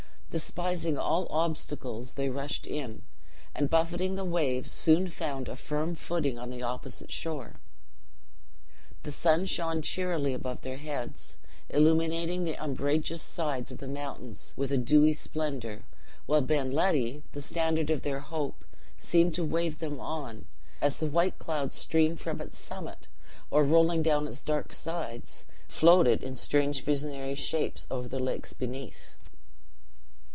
[0.31, 3.01] Despising all obstacles, they rushed in,
[3.53, 7.57] and, buffeting the waves, soon found a firm footing on the opposite shore.
[9.03, 11.35] The sun shone cheerily above their heads,
[11.67, 15.83] illuminating the umbrageous sides of the mountains with a dewy splendor,
[16.27, 18.63] while Ben Ledi, the standard of their hope,
[18.97, 20.45] seemed to wave them on,
[20.79, 23.09] as the white clouds streamed from its summit,
[23.49, 29.15] or, rolling down its dark sides, floated in strange visionary shapes over the lakes beneath.